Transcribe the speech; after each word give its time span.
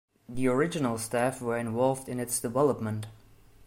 The 0.27 0.47
original 0.47 0.97
staff 0.97 1.41
were 1.43 1.59
involved 1.59 2.09
in 2.09 2.19
its 2.19 2.39
development. 2.39 3.05